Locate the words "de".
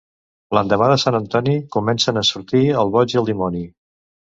0.93-0.95